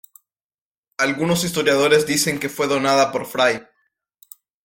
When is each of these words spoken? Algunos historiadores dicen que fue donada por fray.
Algunos 0.97 1.43
historiadores 1.43 2.07
dicen 2.07 2.39
que 2.39 2.49
fue 2.49 2.65
donada 2.65 3.11
por 3.11 3.27
fray. 3.27 3.61